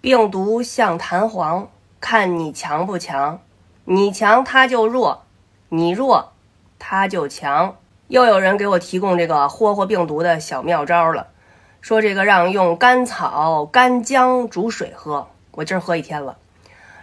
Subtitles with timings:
[0.00, 1.68] 病毒像弹簧，
[2.00, 3.40] 看你强不强。
[3.84, 5.24] 你强它就弱，
[5.68, 6.32] 你弱
[6.78, 7.76] 它就强。
[8.08, 11.28] 又有人给我提供这个霍霍病毒的小妙招了，
[11.80, 16.36] 说这个让用甘草、干姜煮水喝，我今儿喝一天了。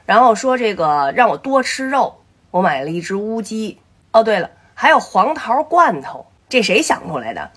[0.05, 2.21] 然后说这个让我多吃肉，
[2.51, 3.79] 我买了一只乌鸡。
[4.13, 7.51] 哦，对了，还有黄桃罐头，这谁想出来的？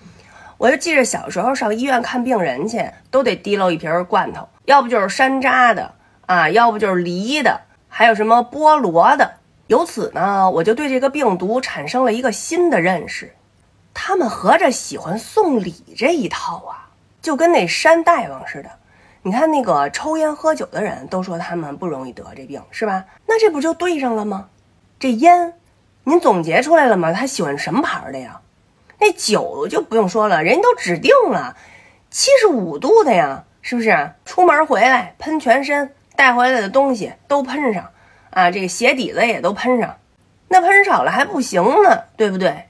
[0.58, 5.92] 我就记着小时候上医院看病人去，都得提溜一瓶罐头，要不就是山楂的
[6.26, 9.34] 啊，要不就是梨的，还有什么菠萝的。
[9.66, 13.34] 由此呢，我就对这个病毒产生了一个新的认识，
[13.92, 16.88] 他们合着喜欢送礼这一套啊，
[17.20, 18.70] 就跟那山大王似的。
[19.22, 23.04] 你看那个抽烟喝酒的人都说他们不容易得这病，是吧？
[23.26, 24.48] 那这不就对上了吗？
[25.00, 25.52] 这烟，
[26.04, 27.12] 您总结出来了吗？
[27.12, 28.40] 他喜欢什么牌的呀？
[28.98, 31.56] 那酒就不用说了，人家都指定了，
[32.10, 34.12] 七十五度的呀，是不是？
[34.24, 37.90] 出门回来喷全身，带回来的东西都喷上。
[38.30, 39.96] 啊，这个鞋底子也都喷上，
[40.48, 42.64] 那喷少了还不行呢，对不对？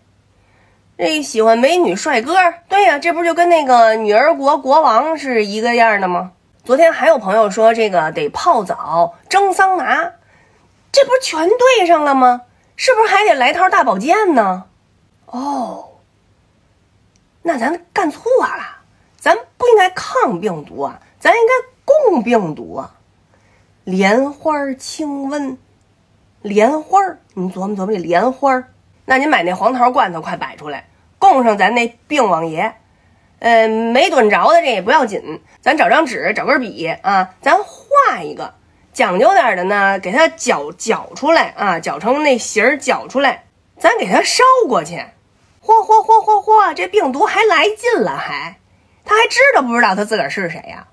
[0.99, 2.37] 这喜欢美女帅哥，
[2.69, 6.33] 对呀，这不就跟那个女儿国国王是一个样的吗？
[6.65, 10.13] 昨天还有朋友说这个得泡澡、蒸桑拿，
[10.91, 12.43] 这不全对上了吗？
[12.77, 14.65] 是不是还得来套大保健呢？
[15.27, 15.89] 哦，
[17.47, 18.83] 那咱干错了，
[19.17, 21.53] 咱不应该抗病毒啊，咱应该
[21.85, 22.93] 共病毒啊。
[23.85, 25.57] 莲花清瘟，
[26.43, 28.73] 莲花儿，你琢磨琢磨这莲花儿。
[29.05, 30.89] 那您买那黄桃罐头，快摆出来，
[31.21, 32.75] 供上咱那病王爷。
[33.39, 38.55] 呃，没炖着的这也不要紧，咱找张纸，找根笔啊，咱画一个
[38.93, 43.45] 讲究点的呢，给它搅搅出来啊，搅成那形儿，搅出来，
[43.79, 45.01] 咱给它烧过去。
[46.07, 48.61] 嚯嚯嚯，这病毒还来劲了，还，
[49.05, 50.87] 他还知道不知道他自个儿是谁呀？